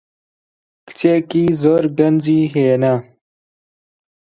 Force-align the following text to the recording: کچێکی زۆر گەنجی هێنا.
کچێکی 0.87 1.43
زۆر 1.61 1.83
گەنجی 1.97 2.41
هێنا. 2.53 2.95